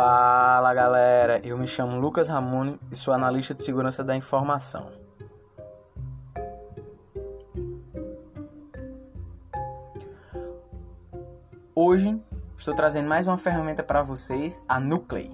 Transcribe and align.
Fala 0.00 0.72
galera, 0.74 1.40
eu 1.44 1.58
me 1.58 1.66
chamo 1.66 1.98
Lucas 1.98 2.28
Ramone 2.28 2.78
e 2.88 2.94
sou 2.94 3.12
analista 3.12 3.52
de 3.52 3.64
segurança 3.64 4.04
da 4.04 4.14
informação. 4.14 4.92
Hoje 11.74 12.16
estou 12.56 12.72
trazendo 12.74 13.08
mais 13.08 13.26
uma 13.26 13.36
ferramenta 13.36 13.82
para 13.82 14.00
vocês, 14.00 14.62
a 14.68 14.78
Nuclei. 14.78 15.32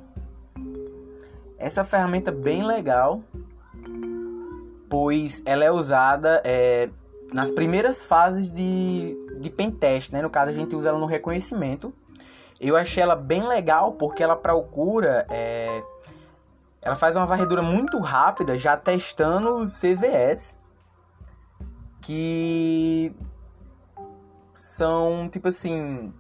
Essa 1.59 1.85
ferramenta 1.85 2.31
é 2.31 2.35
bem 2.35 2.65
legal, 2.65 3.23
pois 4.89 5.43
ela 5.45 5.63
é 5.63 5.71
usada 5.71 6.41
é, 6.43 6.89
nas 7.35 7.51
primeiras 7.51 8.03
fases 8.03 8.51
de, 8.51 9.15
de 9.39 9.51
pentest, 9.51 10.11
né? 10.11 10.23
No 10.23 10.31
caso 10.31 10.53
a 10.53 10.55
gente 10.55 10.75
usa 10.75 10.89
ela 10.89 10.99
no 10.99 11.05
reconhecimento 11.05 11.93
eu 12.69 12.77
achei 12.77 13.03
ela 13.03 13.17
bem 13.17 13.47
legal 13.47 13.93
porque 13.93 14.23
ela 14.23 14.37
procura. 14.37 15.27
É... 15.31 15.83
Ela 16.81 16.97
faz 16.97 17.17
uma 17.17 17.27
varredura 17.27 17.63
muito 17.63 17.99
rápida, 17.99 18.57
já 18.57 18.77
testando 18.77 19.59
os 19.59 19.81
CVS. 19.81 20.57
Que 22.01 23.15
são 24.53 25.29
tipo 25.31 25.49
assim. 25.49 26.13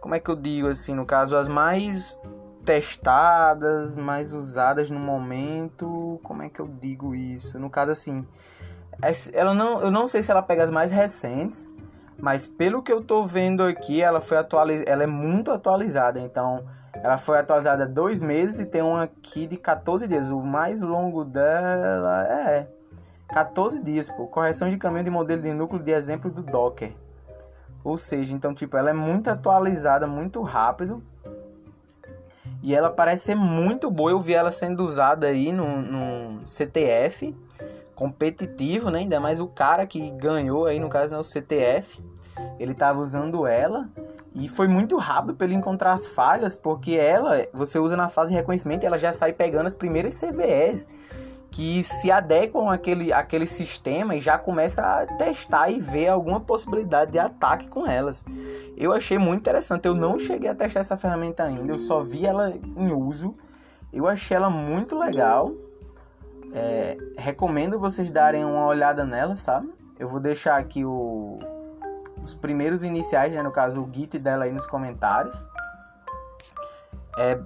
Como 0.00 0.14
é 0.14 0.20
que 0.20 0.30
eu 0.30 0.36
digo 0.36 0.68
assim? 0.68 0.94
No 0.94 1.06
caso, 1.06 1.36
as 1.36 1.48
mais 1.48 2.18
testadas, 2.64 3.94
mais 3.94 4.32
usadas 4.32 4.90
no 4.90 4.98
momento. 4.98 6.18
Como 6.22 6.42
é 6.42 6.48
que 6.48 6.60
eu 6.60 6.66
digo 6.66 7.14
isso? 7.14 7.58
No 7.58 7.70
caso, 7.70 7.92
assim. 7.92 8.26
Ela 9.32 9.54
não, 9.54 9.80
eu 9.80 9.90
não 9.90 10.08
sei 10.08 10.22
se 10.22 10.30
ela 10.30 10.42
pega 10.42 10.62
as 10.62 10.70
mais 10.70 10.90
recentes 10.90 11.70
mas 12.18 12.46
pelo 12.46 12.82
que 12.82 12.92
eu 12.92 13.02
tô 13.02 13.24
vendo 13.24 13.62
aqui, 13.62 14.02
ela 14.02 14.20
foi 14.20 14.36
atualiz... 14.36 14.84
ela 14.86 15.02
é 15.02 15.06
muito 15.06 15.50
atualizada, 15.50 16.20
então 16.20 16.64
ela 16.94 17.18
foi 17.18 17.38
atualizada 17.38 17.86
dois 17.86 18.22
meses 18.22 18.58
e 18.58 18.66
tem 18.66 18.82
uma 18.82 19.04
aqui 19.04 19.46
de 19.46 19.56
14 19.56 20.06
dias. 20.06 20.30
O 20.30 20.40
mais 20.40 20.80
longo 20.80 21.24
dela 21.24 22.26
é 22.28 22.68
14 23.28 23.82
dias, 23.82 24.10
pô. 24.10 24.26
Correção 24.26 24.68
de 24.70 24.76
caminho 24.76 25.04
de 25.04 25.10
modelo 25.10 25.42
de 25.42 25.52
núcleo 25.52 25.82
de 25.82 25.90
exemplo 25.90 26.30
do 26.30 26.42
Docker. 26.42 26.92
Ou 27.82 27.98
seja, 27.98 28.32
então, 28.32 28.54
tipo, 28.54 28.76
ela 28.76 28.90
é 28.90 28.92
muito 28.92 29.28
atualizada, 29.28 30.06
muito 30.06 30.42
rápido. 30.42 31.02
E 32.62 32.74
ela 32.74 32.90
parece 32.90 33.24
ser 33.24 33.34
muito 33.34 33.90
boa. 33.90 34.12
Eu 34.12 34.20
vi 34.20 34.34
ela 34.34 34.52
sendo 34.52 34.84
usada 34.84 35.26
aí 35.26 35.50
no, 35.50 35.82
no 35.82 36.46
CTF 36.46 37.34
competitivo, 38.02 38.90
né? 38.90 38.98
Ainda 38.98 39.20
mais 39.20 39.38
o 39.38 39.46
cara 39.46 39.86
que 39.86 40.10
ganhou 40.10 40.66
aí, 40.66 40.80
no 40.80 40.88
caso, 40.88 41.12
né, 41.12 41.18
o 41.18 41.22
CTF. 41.22 42.02
Ele 42.58 42.72
estava 42.72 42.98
usando 42.98 43.46
ela 43.46 43.88
e 44.34 44.48
foi 44.48 44.66
muito 44.66 44.96
rápido 44.96 45.34
para 45.34 45.46
ele 45.46 45.54
encontrar 45.54 45.92
as 45.92 46.08
falhas, 46.08 46.56
porque 46.56 46.92
ela, 46.92 47.46
você 47.52 47.78
usa 47.78 47.96
na 47.96 48.08
fase 48.08 48.30
de 48.30 48.36
reconhecimento, 48.36 48.84
ela 48.84 48.98
já 48.98 49.12
sai 49.12 49.32
pegando 49.32 49.66
as 49.66 49.74
primeiras 49.74 50.18
CVEs 50.18 50.88
que 51.48 51.84
se 51.84 52.10
adequam 52.10 52.72
àquele, 52.72 53.12
àquele 53.12 53.46
sistema 53.46 54.16
e 54.16 54.20
já 54.20 54.36
começa 54.36 54.82
a 54.82 55.06
testar 55.06 55.70
e 55.70 55.78
ver 55.78 56.08
alguma 56.08 56.40
possibilidade 56.40 57.12
de 57.12 57.20
ataque 57.20 57.68
com 57.68 57.86
elas. 57.86 58.24
Eu 58.76 58.92
achei 58.92 59.18
muito 59.18 59.40
interessante. 59.40 59.86
Eu 59.86 59.94
não 59.94 60.18
cheguei 60.18 60.50
a 60.50 60.54
testar 60.56 60.80
essa 60.80 60.96
ferramenta 60.96 61.44
ainda, 61.44 61.72
eu 61.72 61.78
só 61.78 62.02
vi 62.02 62.26
ela 62.26 62.52
em 62.76 62.90
uso. 62.90 63.36
Eu 63.92 64.08
achei 64.08 64.36
ela 64.36 64.50
muito 64.50 64.98
legal. 64.98 65.52
É, 66.52 66.98
recomendo 67.16 67.78
vocês 67.78 68.10
darem 68.10 68.44
uma 68.44 68.66
olhada 68.66 69.04
nela, 69.04 69.36
sabe? 69.36 69.72
Eu 69.98 70.08
vou 70.08 70.20
deixar 70.20 70.58
aqui 70.58 70.84
o, 70.84 71.38
os 72.22 72.34
primeiros 72.34 72.82
iniciais, 72.82 73.32
né? 73.32 73.42
no 73.42 73.50
caso 73.50 73.82
o 73.82 73.90
Git 73.92 74.18
dela 74.18 74.44
aí 74.44 74.52
nos 74.52 74.66
comentários. 74.66 75.36
É, 77.16 77.38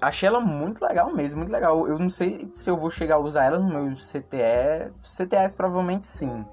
achei 0.00 0.28
ela 0.28 0.40
muito 0.40 0.84
legal 0.84 1.12
mesmo, 1.14 1.38
muito 1.38 1.52
legal. 1.52 1.86
Eu 1.86 1.98
não 1.98 2.10
sei 2.10 2.50
se 2.52 2.68
eu 2.68 2.76
vou 2.76 2.90
chegar 2.90 3.16
a 3.16 3.18
usar 3.18 3.44
ela 3.44 3.58
no 3.58 3.68
meu 3.68 3.92
CTE. 3.92 4.92
CTS 5.00 5.56
provavelmente 5.56 6.06
sim. 6.06 6.44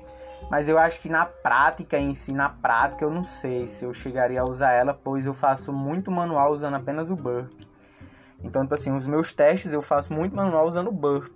Mas 0.50 0.70
eu 0.70 0.78
acho 0.78 1.00
que 1.00 1.10
na 1.10 1.26
prática 1.26 1.98
em 1.98 2.14
si, 2.14 2.32
na 2.32 2.50
prática, 2.50 3.04
eu 3.04 3.10
não 3.10 3.24
sei 3.24 3.68
se 3.68 3.84
eu 3.84 3.92
chegaria 3.94 4.42
a 4.42 4.46
usar 4.46 4.74
ela, 4.74 4.94
pois 4.94 5.26
eu 5.26 5.34
faço 5.34 5.74
muito 5.74 6.12
manual 6.12 6.52
usando 6.52 6.76
apenas 6.76 7.10
o 7.10 7.16
Burp. 7.16 7.52
Então, 8.44 8.62
tipo 8.62 8.76
assim, 8.76 8.92
os 8.96 9.08
meus 9.08 9.34
testes 9.34 9.74
eu 9.74 9.82
faço 9.82 10.14
muito 10.14 10.36
manual 10.36 10.68
usando 10.68 10.90
o 10.90 10.92
Burp. 10.92 11.36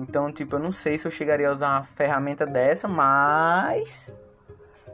Então, 0.00 0.32
tipo, 0.32 0.56
eu 0.56 0.58
não 0.60 0.72
sei 0.72 0.96
se 0.96 1.06
eu 1.06 1.10
chegaria 1.10 1.48
a 1.48 1.52
usar 1.52 1.68
uma 1.68 1.84
ferramenta 1.94 2.46
dessa, 2.46 2.88
mas 2.88 4.10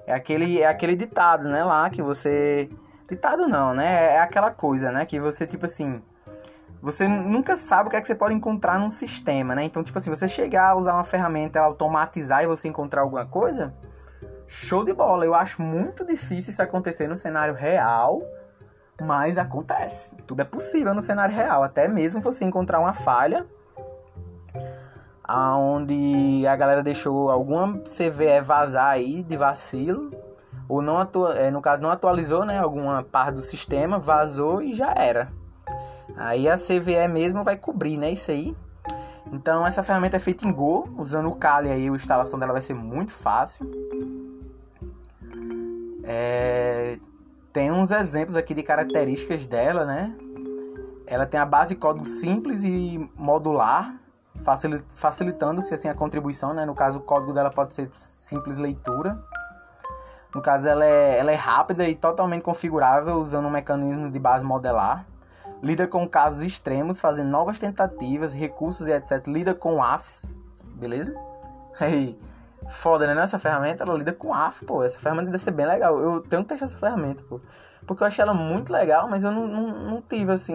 é 0.04 0.12
aquele 0.12 0.60
é 0.60 0.66
aquele 0.66 0.96
ditado, 0.96 1.48
né, 1.48 1.62
lá 1.62 1.88
que 1.88 2.02
você 2.02 2.68
ditado 3.08 3.46
não, 3.46 3.72
né? 3.72 4.14
É 4.14 4.20
aquela 4.20 4.50
coisa, 4.50 4.90
né, 4.90 5.06
que 5.06 5.20
você 5.20 5.46
tipo 5.46 5.64
assim, 5.64 6.02
você 6.82 7.06
nunca 7.06 7.56
sabe 7.56 7.86
o 7.86 7.90
que 7.90 7.96
é 7.96 8.00
que 8.00 8.06
você 8.06 8.16
pode 8.16 8.34
encontrar 8.34 8.80
num 8.80 8.90
sistema, 8.90 9.54
né? 9.54 9.62
Então, 9.64 9.84
tipo 9.84 9.96
assim, 9.96 10.10
você 10.10 10.26
chegar 10.26 10.70
a 10.70 10.74
usar 10.74 10.94
uma 10.94 11.04
ferramenta 11.04 11.60
automatizar 11.60 12.42
e 12.42 12.46
você 12.48 12.66
encontrar 12.66 13.02
alguma 13.02 13.26
coisa, 13.26 13.72
show 14.46 14.84
de 14.84 14.92
bola. 14.92 15.24
Eu 15.24 15.34
acho 15.34 15.62
muito 15.62 16.04
difícil 16.04 16.50
isso 16.50 16.62
acontecer 16.62 17.06
no 17.06 17.16
cenário 17.16 17.54
real, 17.54 18.22
mas 19.00 19.38
acontece. 19.38 20.16
Tudo 20.26 20.42
é 20.42 20.44
possível 20.44 20.92
no 20.92 21.00
cenário 21.00 21.34
real, 21.34 21.62
até 21.62 21.86
mesmo 21.86 22.20
você 22.20 22.44
encontrar 22.44 22.80
uma 22.80 22.92
falha 22.92 23.46
aonde 25.26 26.46
a 26.46 26.54
galera 26.54 26.82
deixou 26.82 27.30
alguma 27.30 27.78
CVE 27.80 28.40
vazar 28.44 28.90
aí 28.90 29.24
de 29.24 29.36
vacilo, 29.36 30.12
ou 30.68 30.80
não 30.80 30.98
atua, 30.98 31.34
é, 31.34 31.50
no 31.50 31.60
caso 31.60 31.82
não 31.82 31.90
atualizou, 31.90 32.44
né, 32.44 32.58
alguma 32.58 33.02
parte 33.02 33.34
do 33.34 33.42
sistema, 33.42 33.98
vazou 33.98 34.62
e 34.62 34.72
já 34.72 34.92
era. 34.96 35.32
Aí 36.16 36.48
a 36.48 36.56
CVE 36.56 37.08
mesmo 37.08 37.42
vai 37.42 37.56
cobrir, 37.56 37.96
né, 37.96 38.12
isso 38.12 38.30
aí. 38.30 38.56
Então 39.32 39.66
essa 39.66 39.82
ferramenta 39.82 40.16
é 40.16 40.20
feita 40.20 40.46
em 40.46 40.52
Go, 40.52 40.88
usando 40.96 41.28
o 41.28 41.34
Kali 41.34 41.70
aí, 41.70 41.88
a 41.88 41.92
instalação 41.92 42.38
dela 42.38 42.52
vai 42.52 42.62
ser 42.62 42.74
muito 42.74 43.12
fácil. 43.12 43.68
É, 46.04 46.96
tem 47.52 47.72
uns 47.72 47.90
exemplos 47.90 48.36
aqui 48.36 48.54
de 48.54 48.62
características 48.62 49.44
dela, 49.44 49.84
né? 49.84 50.14
Ela 51.04 51.26
tem 51.26 51.38
a 51.38 51.44
base 51.44 51.74
código 51.74 52.04
simples 52.04 52.62
e 52.62 53.10
modular, 53.16 54.00
facilitando-se 54.94 55.74
assim 55.74 55.88
a 55.88 55.94
contribuição, 55.94 56.54
né? 56.54 56.64
No 56.64 56.74
caso, 56.74 56.98
o 56.98 57.00
código 57.02 57.32
dela 57.32 57.50
pode 57.50 57.74
ser 57.74 57.90
simples 58.00 58.56
leitura. 58.56 59.18
No 60.34 60.42
caso, 60.42 60.68
ela 60.68 60.84
é, 60.84 61.18
ela 61.18 61.32
é 61.32 61.34
rápida 61.34 61.88
e 61.88 61.94
totalmente 61.94 62.42
configurável 62.42 63.16
usando 63.16 63.46
um 63.46 63.50
mecanismo 63.50 64.10
de 64.10 64.18
base 64.18 64.44
modelar. 64.44 65.06
Lida 65.62 65.86
com 65.86 66.06
casos 66.06 66.42
extremos, 66.42 67.00
fazendo 67.00 67.30
novas 67.30 67.58
tentativas, 67.58 68.34
recursos 68.34 68.86
e 68.86 68.92
etc. 68.92 69.26
Lida 69.26 69.54
com 69.54 69.82
AFs, 69.82 70.28
beleza? 70.74 71.14
Aí, 71.80 72.18
foda, 72.68 73.06
né? 73.06 73.14
Nessa 73.14 73.38
ferramenta 73.38 73.82
ela 73.82 73.94
lida 73.94 74.12
com 74.12 74.32
AF, 74.32 74.64
pô. 74.64 74.82
Essa 74.82 74.98
ferramenta 74.98 75.30
deve 75.30 75.42
ser 75.42 75.50
bem 75.50 75.66
legal. 75.66 75.98
Eu 75.98 76.20
tenho 76.20 76.42
que 76.42 76.48
testar 76.48 76.66
essa 76.66 76.78
ferramenta, 76.78 77.22
pô. 77.28 77.40
Porque 77.86 78.02
eu 78.02 78.06
achei 78.06 78.22
ela 78.22 78.34
muito 78.34 78.72
legal, 78.72 79.08
mas 79.08 79.22
eu 79.24 79.30
não, 79.30 79.46
não, 79.46 79.68
não 79.90 80.02
tive 80.02 80.32
assim. 80.32 80.54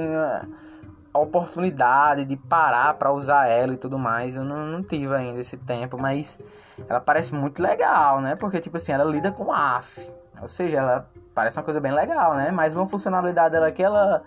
A 1.14 1.20
oportunidade 1.20 2.26
de 2.26 2.38
parar 2.38 2.94
para 2.94 3.12
usar 3.12 3.48
ela 3.48 3.74
e 3.74 3.78
tudo 3.78 4.00
mais. 4.00 4.36
Eu 4.36 4.44
não, 4.44 4.66
não 4.66 4.84
tive 4.84 5.14
ainda 5.14 5.40
esse 5.40 5.58
tempo, 5.58 5.98
mas 5.98 6.40
ela 6.88 7.00
parece 7.00 7.34
muito 7.34 7.62
legal, 7.62 8.22
né? 8.22 8.36
Porque, 8.36 8.60
tipo 8.60 8.78
assim, 8.78 8.92
ela 8.92 9.04
lida 9.04 9.32
com 9.32 9.52
AF. 9.52 10.10
Ou 10.42 10.48
seja, 10.48 10.78
ela 10.78 11.10
parece 11.36 11.58
uma 11.58 11.64
coisa 11.64 11.80
bem 11.80 11.92
legal, 11.92 12.36
né? 12.36 12.52
Mas 12.52 12.76
uma 12.76 12.88
funcionalidade 12.88 13.52
dela 13.52 13.72
que 13.72 13.84
ela 13.84 14.24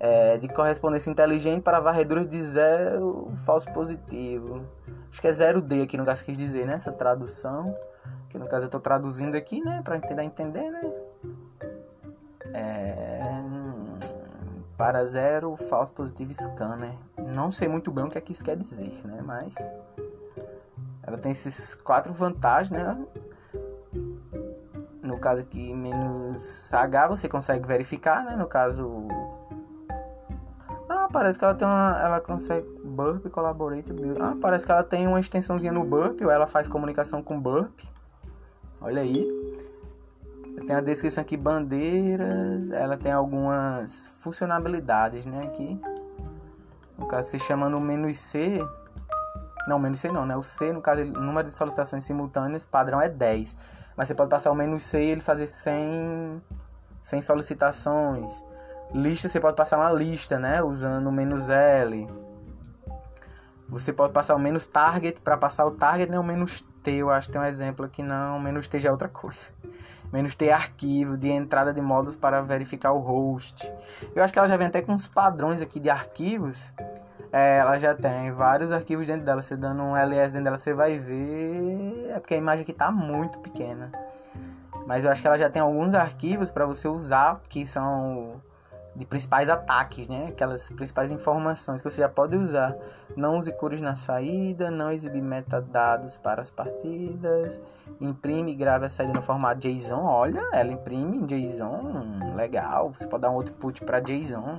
é 0.00 0.38
de 0.38 0.48
correspondência 0.48 1.10
inteligente 1.10 1.62
para 1.62 1.80
varreduras 1.80 2.28
de 2.28 2.40
zero 2.42 3.32
falso 3.44 3.70
positivo. 3.72 4.64
Acho 5.10 5.20
que 5.20 5.28
é 5.28 5.30
0D 5.30 5.82
aqui 5.82 5.96
no 5.96 6.04
caso 6.04 6.24
quis 6.24 6.36
dizer, 6.36 6.66
né? 6.66 6.74
Essa 6.74 6.92
tradução. 6.92 7.74
Que 8.30 8.38
no 8.38 8.46
caso 8.46 8.66
eu 8.66 8.70
tô 8.70 8.78
traduzindo 8.78 9.36
aqui, 9.36 9.64
né? 9.64 9.80
Pra 9.82 9.98
tentar 9.98 10.24
entender, 10.24 10.70
né? 10.70 10.82
Para 14.78 15.04
zero 15.04 15.56
falso 15.56 15.92
positivo 15.92 16.32
scanner. 16.32 16.96
Não 17.34 17.50
sei 17.50 17.66
muito 17.66 17.90
bem 17.90 18.04
o 18.04 18.08
que 18.08 18.16
é 18.16 18.20
que 18.20 18.30
isso 18.30 18.44
quer 18.44 18.56
dizer, 18.56 19.04
né? 19.04 19.20
Mas 19.22 19.52
ela 21.02 21.18
tem 21.18 21.32
esses 21.32 21.74
quatro 21.74 22.12
vantagens, 22.12 22.70
né? 22.70 22.96
No 25.02 25.18
caso 25.18 25.42
aqui, 25.42 25.74
menos 25.74 26.72
H 26.72 27.08
você 27.08 27.28
consegue 27.28 27.66
verificar, 27.66 28.24
né? 28.24 28.36
No 28.36 28.46
caso. 28.46 29.08
Ah, 30.88 31.08
parece 31.12 31.38
que 31.38 31.44
ela 31.44 31.54
tem 31.54 31.66
uma. 31.66 32.00
Ela 32.00 32.20
consegue. 32.20 32.66
Burp 32.84 33.26
Collaborate. 33.30 33.92
Ah, 34.20 34.36
parece 34.40 34.64
que 34.64 34.72
ela 34.72 34.84
tem 34.84 35.06
uma 35.06 35.18
extensãozinha 35.18 35.72
no 35.72 35.84
Burp, 35.84 36.20
ou 36.22 36.30
ela 36.30 36.46
faz 36.46 36.68
comunicação 36.68 37.22
com 37.22 37.40
Burp. 37.40 37.80
Olha 38.80 39.02
aí. 39.02 39.37
Tem 40.68 40.76
a 40.76 40.82
descrição 40.82 41.22
aqui, 41.22 41.34
bandeiras, 41.34 42.70
ela 42.72 42.94
tem 42.94 43.10
algumas 43.10 44.12
funcionalidades, 44.18 45.24
né, 45.24 45.44
aqui. 45.44 45.80
No 46.98 47.08
caso, 47.08 47.30
se 47.30 47.38
chama 47.38 47.70
no 47.70 48.12
C, 48.12 48.62
não, 49.66 49.78
menu 49.78 49.96
C 49.96 50.12
não, 50.12 50.26
né, 50.26 50.36
o 50.36 50.42
C, 50.42 50.70
no 50.70 50.82
caso, 50.82 51.00
o 51.00 51.20
número 51.22 51.48
de 51.48 51.54
solicitações 51.54 52.04
simultâneas, 52.04 52.66
padrão 52.66 53.00
é 53.00 53.08
10. 53.08 53.56
Mas 53.96 54.08
você 54.08 54.14
pode 54.14 54.28
passar 54.28 54.50
o 54.50 54.54
menu 54.54 54.78
C 54.78 55.02
e 55.02 55.08
ele 55.08 55.22
fazer 55.22 55.46
100, 55.46 56.42
100 57.02 57.22
solicitações. 57.22 58.44
Lista, 58.92 59.26
você 59.26 59.40
pode 59.40 59.56
passar 59.56 59.78
uma 59.78 59.90
lista, 59.90 60.38
né? 60.38 60.62
Usando 60.62 61.06
o 61.06 61.12
menos 61.12 61.48
L. 61.48 62.06
Você 63.70 63.90
pode 63.90 64.12
passar 64.12 64.34
o 64.34 64.38
menos 64.38 64.66
target 64.66 65.18
para 65.22 65.38
passar 65.38 65.64
o 65.64 65.70
target, 65.70 66.10
né? 66.10 66.18
O 66.20 66.22
menos 66.22 66.60
T, 66.82 66.90
eu 66.90 67.08
acho 67.08 67.28
que 67.28 67.32
tem 67.32 67.40
um 67.40 67.46
exemplo 67.46 67.86
aqui, 67.86 68.02
não. 68.02 68.36
O 68.36 68.40
menos 68.40 68.68
T 68.68 68.78
já 68.78 68.90
é 68.90 68.92
outra 68.92 69.08
coisa. 69.08 69.56
Menos 70.12 70.34
T 70.34 70.46
é 70.46 70.52
arquivo 70.52 71.16
de 71.16 71.28
entrada 71.28 71.72
de 71.72 71.80
módulos 71.80 72.16
para 72.16 72.40
verificar 72.40 72.92
o 72.92 72.98
host. 72.98 73.70
Eu 74.14 74.22
acho 74.22 74.32
que 74.32 74.38
ela 74.38 74.48
já 74.48 74.56
vem 74.56 74.66
até 74.66 74.80
com 74.80 74.92
uns 74.92 75.06
padrões 75.06 75.60
aqui 75.60 75.78
de 75.78 75.90
arquivos. 75.90 76.72
É, 77.30 77.58
ela 77.58 77.78
já 77.78 77.94
tem 77.94 78.32
vários 78.32 78.72
arquivos 78.72 79.06
dentro 79.06 79.24
dela. 79.24 79.42
Você 79.42 79.56
dando 79.56 79.82
um 79.82 79.96
ls 79.96 80.32
dentro 80.32 80.44
dela, 80.44 80.56
você 80.56 80.72
vai 80.72 80.98
ver. 80.98 82.10
É 82.10 82.20
porque 82.20 82.34
a 82.34 82.38
imagem 82.38 82.62
aqui 82.62 82.72
tá 82.72 82.90
muito 82.90 83.38
pequena. 83.40 83.92
Mas 84.86 85.04
eu 85.04 85.10
acho 85.10 85.20
que 85.20 85.28
ela 85.28 85.36
já 85.36 85.50
tem 85.50 85.60
alguns 85.60 85.94
arquivos 85.94 86.50
para 86.50 86.64
você 86.64 86.88
usar 86.88 87.42
que 87.48 87.66
são 87.66 88.40
de 88.98 89.06
principais 89.06 89.48
ataques, 89.48 90.08
né? 90.08 90.26
Aquelas 90.28 90.68
principais 90.70 91.12
informações 91.12 91.80
que 91.80 91.88
você 91.88 92.00
já 92.00 92.08
pode 92.08 92.36
usar. 92.36 92.76
Não 93.16 93.38
use 93.38 93.52
cores 93.52 93.80
na 93.80 93.94
saída, 93.94 94.72
não 94.72 94.90
exibir 94.90 95.22
metadados 95.22 96.18
para 96.18 96.42
as 96.42 96.50
partidas, 96.50 97.60
imprime 98.00 98.52
e 98.52 98.54
grave 98.56 98.86
a 98.86 98.90
saída 98.90 99.12
no 99.12 99.22
formato 99.22 99.60
JSON. 99.60 100.04
Olha, 100.04 100.50
ela 100.52 100.72
imprime 100.72 101.16
em 101.16 101.26
JSON, 101.26 102.34
legal. 102.34 102.92
Você 102.96 103.06
pode 103.06 103.22
dar 103.22 103.30
um 103.30 103.34
output 103.34 103.84
para 103.84 104.00
JSON, 104.00 104.58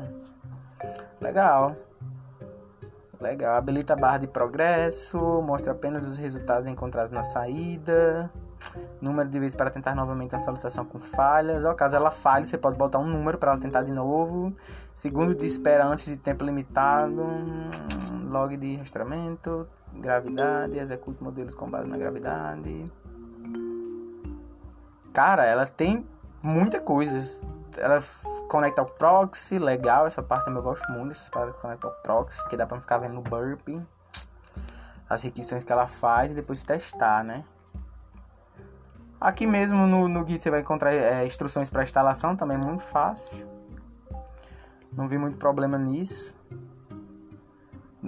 legal. 1.19 1.75
Legal, 3.19 3.57
habilita 3.57 3.91
a 3.91 3.97
barra 3.97 4.19
de 4.19 4.27
progresso, 4.27 5.17
mostra 5.41 5.73
apenas 5.73 6.07
os 6.07 6.15
resultados 6.15 6.65
encontrados 6.65 7.11
na 7.11 7.25
saída 7.25 8.31
número 9.01 9.29
de 9.29 9.39
vezes 9.39 9.55
para 9.55 9.69
tentar 9.69 9.95
novamente 9.95 10.33
uma 10.33 10.41
solicitação 10.41 10.85
com 10.85 10.99
falhas. 10.99 11.65
Ao 11.65 11.75
caso 11.75 11.95
ela 11.95 12.11
falhe, 12.11 12.45
você 12.45 12.57
pode 12.57 12.77
botar 12.77 12.99
um 12.99 13.07
número 13.07 13.37
para 13.37 13.51
ela 13.51 13.61
tentar 13.61 13.83
de 13.83 13.91
novo. 13.91 14.53
Segundo 14.93 15.33
de 15.33 15.45
espera 15.45 15.85
antes 15.85 16.05
de 16.05 16.17
tempo 16.17 16.43
limitado. 16.43 17.23
Log 18.29 18.55
de 18.57 18.75
rastreamento. 18.75 19.67
Gravidade. 19.93 20.77
Execute 20.77 21.23
modelos 21.23 21.55
com 21.55 21.69
base 21.69 21.87
na 21.87 21.97
gravidade. 21.97 22.91
Cara, 25.13 25.45
ela 25.45 25.65
tem 25.65 26.05
muita 26.41 26.79
coisa. 26.79 27.41
Ela 27.77 27.99
conecta 28.49 28.81
ao 28.81 28.87
proxy, 28.87 29.57
legal. 29.57 30.05
Essa 30.05 30.21
parte 30.21 30.49
eu 30.49 30.61
gosto 30.61 30.91
muito. 30.91 31.11
Essa 31.11 31.31
parte 31.31 31.59
conecta 31.59 31.87
ao 31.87 31.93
proxy, 31.93 32.41
porque 32.41 32.57
dá 32.57 32.65
pra 32.65 32.79
ficar 32.79 32.97
vendo 32.97 33.15
no 33.15 33.21
burp. 33.21 33.67
As 35.09 35.23
requisições 35.23 35.63
que 35.63 35.71
ela 35.71 35.87
faz 35.87 36.31
e 36.31 36.35
depois 36.35 36.63
testar, 36.63 37.23
né? 37.23 37.43
Aqui 39.19 39.45
mesmo 39.45 39.85
no, 39.85 40.07
no 40.07 40.23
guia 40.23 40.39
você 40.39 40.49
vai 40.49 40.61
encontrar 40.61 40.93
é, 40.93 41.25
instruções 41.25 41.69
para 41.69 41.83
instalação, 41.83 42.35
também 42.35 42.57
é 42.57 42.59
muito 42.59 42.83
fácil. 42.83 43.45
Não 44.93 45.07
vi 45.07 45.17
muito 45.17 45.37
problema 45.37 45.77
nisso. 45.77 46.33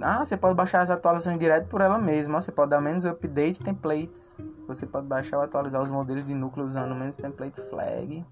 Ah, 0.00 0.24
você 0.24 0.36
pode 0.36 0.54
baixar 0.54 0.80
as 0.80 0.90
atualizações 0.90 1.38
direto 1.38 1.68
por 1.68 1.80
ela 1.80 1.98
mesma. 1.98 2.40
Você 2.40 2.50
pode 2.50 2.70
dar 2.70 2.80
menos 2.80 3.04
update 3.04 3.60
templates. 3.60 4.62
Você 4.66 4.86
pode 4.86 5.06
baixar 5.06 5.36
ou 5.36 5.42
atualizar 5.42 5.82
os 5.82 5.90
modelos 5.90 6.26
de 6.26 6.34
núcleo 6.34 6.64
usando 6.64 6.94
menos 6.94 7.18
template 7.18 7.60
flag. 7.68 8.24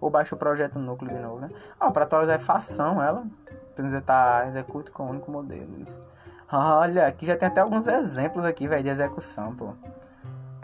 Ou 0.00 0.10
baixa 0.10 0.34
o 0.34 0.38
projeto 0.38 0.78
núcleo 0.78 1.14
de 1.14 1.22
novo, 1.22 1.40
né? 1.40 1.50
Ah, 1.78 1.90
para 1.90 2.04
atualizar 2.04 2.36
é 2.36 2.38
fação 2.38 3.00
ela. 3.00 3.24
Tá 4.04 4.46
execute 4.48 4.90
com 4.90 5.04
o 5.04 5.10
único 5.10 5.30
modelo. 5.30 5.80
Isso. 5.80 6.00
Olha, 6.50 7.06
aqui 7.06 7.24
já 7.24 7.36
tem 7.36 7.46
até 7.46 7.60
alguns 7.60 7.86
exemplos 7.86 8.44
aqui, 8.44 8.66
velho, 8.66 8.82
de 8.82 8.88
execução, 8.88 9.54
pô. 9.54 9.74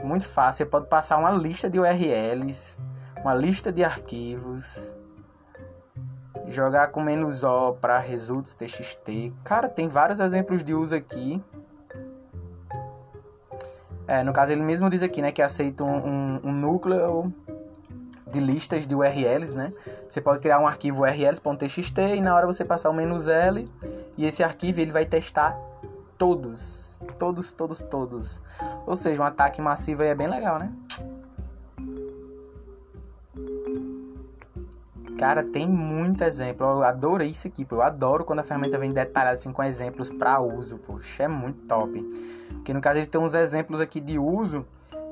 Muito 0.03 0.27
fácil. 0.27 0.65
Você 0.65 0.71
pode 0.71 0.87
passar 0.87 1.19
uma 1.19 1.31
lista 1.31 1.71
de 1.71 1.79
URLs, 1.79 2.81
uma 3.21 3.35
lista 3.35 3.71
de 3.71 3.85
arquivos, 3.85 4.95
jogar 6.49 6.89
com 6.89 7.01
menos 7.01 7.45
O 7.45 7.73
para 7.75 7.99
results 7.99 8.55
txt. 8.55 9.33
Cara, 9.45 9.69
tem 9.69 9.89
vários 9.89 10.21
exemplos 10.21 10.63
de 10.65 10.75
uso 10.75 10.95
aqui. 10.95 11.43
É, 14.07 14.23
no 14.23 14.33
caso 14.33 14.53
ele 14.53 14.63
mesmo 14.63 14.91
diz 14.91 15.03
aqui, 15.03 15.23
né, 15.23 15.31
que 15.31 15.41
aceita 15.41 15.85
um, 15.85 15.97
um, 15.97 16.41
um 16.45 16.53
núcleo 16.53 17.33
de 18.27 18.41
listas 18.41 18.87
de 18.87 18.95
URLs, 18.95 19.55
né? 19.55 19.71
Você 20.09 20.21
pode 20.21 20.41
criar 20.41 20.59
um 20.59 20.67
arquivo 20.67 21.03
urls.txt 21.03 22.01
e 22.17 22.21
na 22.21 22.35
hora 22.35 22.47
você 22.47 22.65
passar 22.65 22.91
o 22.91 22.93
menos 22.93 23.29
L 23.29 23.71
e 24.17 24.27
esse 24.27 24.43
arquivo 24.43 24.81
ele 24.81 24.91
vai 24.91 25.05
testar 25.05 25.57
todos, 26.23 27.01
todos, 27.19 27.53
todos, 27.53 27.83
todos. 27.83 28.41
Ou 28.87 28.95
seja, 28.95 29.21
um 29.21 29.25
ataque 29.25 29.61
massivo 29.61 30.03
aí 30.03 30.09
é 30.11 30.15
bem 30.15 30.29
legal, 30.29 30.57
né? 30.57 30.73
Cara, 35.19 35.43
tem 35.43 35.69
muito 35.69 36.23
exemplo. 36.23 36.65
Eu 36.65 36.85
adoro 36.85 37.25
isso 37.25 37.49
aqui, 37.49 37.65
pô. 37.65 37.77
Eu 37.77 37.83
adoro 37.83 38.25
quando 38.25 38.39
a 38.39 38.45
ferramenta 38.45 38.79
vem 38.79 38.93
detalhada 38.93 39.35
assim 39.35 39.53
com 39.53 39.65
exemplos 39.65 40.11
para 40.11 40.41
uso, 40.41 40.79
poxa, 40.79 41.25
é 41.25 41.29
muito 41.29 41.67
top. 41.67 42.01
Porque 42.51 42.73
no 42.73 42.81
caso 42.81 43.01
ele 43.01 43.07
tem 43.09 43.21
uns 43.21 43.35
exemplos 43.35 43.81
aqui 43.81 43.99
de 43.99 44.17
uso 44.17 44.65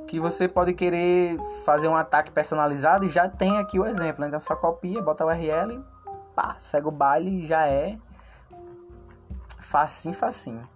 que 0.07 0.21
você 0.21 0.47
pode 0.47 0.75
querer 0.75 1.37
fazer 1.65 1.89
um 1.89 1.97
ataque 1.97 2.31
personalizado 2.31 3.05
e 3.05 3.09
já 3.09 3.29
tem 3.29 3.59
aqui 3.59 3.81
o 3.81 3.85
exemplo. 3.85 4.21
Né? 4.21 4.29
Então 4.29 4.39
só 4.39 4.55
copia, 4.55 5.03
bota 5.03 5.25
o 5.25 5.29
URL, 5.29 5.85
pá, 6.37 6.55
segue 6.57 6.87
o 6.87 6.93
baile 6.93 7.45
já 7.49 7.67
é 7.67 7.99
facinho, 9.59 10.15
facinho. 10.15 10.69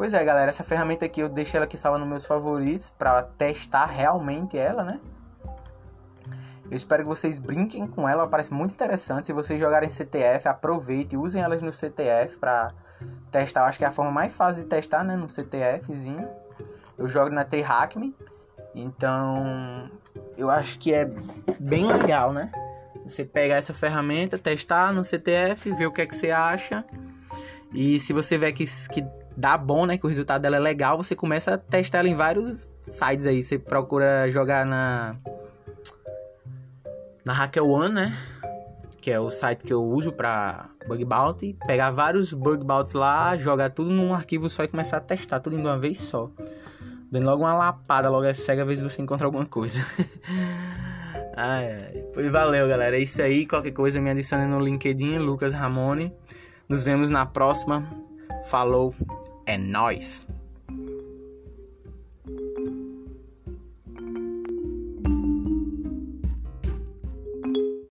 Pois 0.00 0.14
é, 0.14 0.24
galera, 0.24 0.48
essa 0.48 0.64
ferramenta 0.64 1.04
aqui 1.04 1.20
eu 1.20 1.28
deixei 1.28 1.58
ela 1.58 1.66
aqui 1.66 1.76
salva 1.76 1.98
nos 1.98 2.08
meus 2.08 2.24
favoritos 2.24 2.88
para 2.88 3.22
testar 3.22 3.84
realmente 3.84 4.56
ela, 4.56 4.82
né? 4.82 4.98
Eu 6.70 6.74
espero 6.74 7.02
que 7.02 7.08
vocês 7.10 7.38
brinquem 7.38 7.86
com 7.86 8.08
ela, 8.08 8.22
ela 8.22 8.26
parece 8.26 8.50
muito 8.50 8.72
interessante. 8.72 9.26
Se 9.26 9.34
vocês 9.34 9.60
jogarem 9.60 9.90
CTF, 9.90 10.48
aproveite, 10.48 11.18
usem 11.18 11.42
elas 11.42 11.60
no 11.60 11.70
CTF 11.70 12.38
para 12.38 12.68
testar. 13.30 13.60
Eu 13.60 13.66
acho 13.66 13.76
que 13.76 13.84
é 13.84 13.88
a 13.88 13.90
forma 13.90 14.10
mais 14.10 14.32
fácil 14.32 14.62
de 14.62 14.70
testar, 14.70 15.04
né, 15.04 15.16
no 15.16 15.28
CTFzinho. 15.28 16.26
Eu 16.96 17.06
jogo 17.06 17.28
na 17.28 17.44
Trihackme, 17.44 18.16
então 18.74 19.90
eu 20.34 20.48
acho 20.48 20.78
que 20.78 20.94
é 20.94 21.04
bem 21.58 21.86
legal, 21.86 22.32
né? 22.32 22.50
Você 23.04 23.22
pegar 23.22 23.56
essa 23.56 23.74
ferramenta, 23.74 24.38
testar 24.38 24.94
no 24.94 25.04
CTF, 25.04 25.74
ver 25.74 25.88
o 25.88 25.92
que 25.92 26.00
é 26.00 26.06
que 26.06 26.16
você 26.16 26.30
acha. 26.30 26.86
E 27.74 28.00
se 28.00 28.14
você 28.14 28.38
ver 28.38 28.52
que, 28.52 28.64
que 28.88 29.19
dá 29.40 29.56
bom, 29.56 29.86
né? 29.86 29.96
Que 29.96 30.04
o 30.04 30.08
resultado 30.08 30.42
dela 30.42 30.56
é 30.56 30.60
legal, 30.60 30.98
você 30.98 31.16
começa 31.16 31.54
a 31.54 31.58
testar 31.58 31.98
ela 31.98 32.08
em 32.08 32.14
vários 32.14 32.72
sites 32.82 33.26
aí. 33.26 33.42
Você 33.42 33.58
procura 33.58 34.30
jogar 34.30 34.66
na. 34.66 35.16
Na 37.24 37.32
HackerOne, 37.32 37.94
né? 37.94 38.16
Que 39.00 39.10
é 39.10 39.18
o 39.18 39.30
site 39.30 39.64
que 39.64 39.72
eu 39.72 39.82
uso 39.82 40.12
pra 40.12 40.68
bug 40.86 41.04
bounty. 41.04 41.56
Pegar 41.66 41.90
vários 41.90 42.32
bug 42.32 42.64
bounties 42.64 42.92
lá, 42.92 43.36
jogar 43.36 43.70
tudo 43.70 43.90
num 43.90 44.12
arquivo 44.12 44.48
só 44.48 44.62
e 44.64 44.68
começar 44.68 44.98
a 44.98 45.00
testar 45.00 45.40
tudo 45.40 45.56
de 45.56 45.62
uma 45.62 45.78
vez 45.78 45.98
só. 45.98 46.30
Dando 47.10 47.26
logo 47.26 47.42
uma 47.42 47.54
lapada, 47.54 48.08
logo 48.08 48.24
é 48.24 48.34
cega, 48.34 48.62
a 48.62 48.64
vez 48.64 48.80
você 48.80 49.00
encontra 49.02 49.26
alguma 49.26 49.46
coisa. 49.46 49.84
ai, 51.34 51.72
ai. 51.72 52.04
Pois 52.12 52.30
valeu, 52.30 52.68
galera. 52.68 52.96
É 52.96 53.00
isso 53.00 53.20
aí. 53.22 53.46
Qualquer 53.46 53.72
coisa 53.72 54.00
me 54.00 54.10
adicione 54.10 54.44
no 54.44 54.60
LinkedIn, 54.60 55.18
Lucas 55.18 55.54
Ramone. 55.54 56.12
Nos 56.68 56.82
vemos 56.82 57.10
na 57.10 57.26
próxima. 57.26 57.90
Falou, 58.44 58.94
é 59.50 59.58
nós. 59.58 60.29